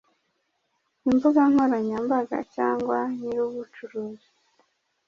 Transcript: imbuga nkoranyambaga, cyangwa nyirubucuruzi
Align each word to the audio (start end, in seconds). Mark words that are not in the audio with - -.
imbuga 1.09 1.41
nkoranyambaga, 1.51 2.37
cyangwa 2.55 2.97
nyirubucuruzi 3.19 4.29